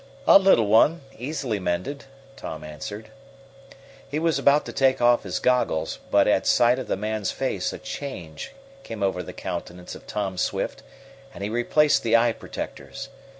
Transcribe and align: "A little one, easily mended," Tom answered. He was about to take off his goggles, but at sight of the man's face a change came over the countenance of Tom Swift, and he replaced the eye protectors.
"A 0.25 0.39
little 0.39 0.65
one, 0.65 1.01
easily 1.19 1.59
mended," 1.59 2.05
Tom 2.35 2.63
answered. 2.63 3.09
He 4.09 4.17
was 4.17 4.39
about 4.39 4.65
to 4.65 4.73
take 4.73 4.99
off 4.99 5.21
his 5.21 5.37
goggles, 5.37 5.99
but 6.09 6.27
at 6.27 6.47
sight 6.47 6.79
of 6.79 6.87
the 6.87 6.97
man's 6.97 7.29
face 7.31 7.71
a 7.71 7.77
change 7.77 8.51
came 8.81 9.03
over 9.03 9.21
the 9.21 9.31
countenance 9.31 9.93
of 9.93 10.07
Tom 10.07 10.39
Swift, 10.39 10.81
and 11.35 11.43
he 11.43 11.51
replaced 11.51 12.01
the 12.01 12.17
eye 12.17 12.33
protectors. 12.33 13.09